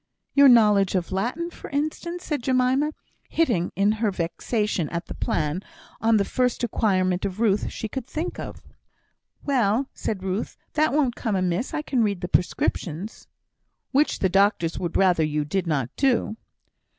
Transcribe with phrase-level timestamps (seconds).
[0.33, 2.91] "Your knowledge of Latin, for instance," said Jemima,
[3.29, 5.61] hitting, in her vexation at the plan,
[6.01, 8.63] on the first acquirement of Ruth she could think of.
[9.43, 13.27] "Well!" said Ruth, "that won't come amiss; I can read the prescriptions."
[13.91, 16.35] "Which the doctors would rather you did not do."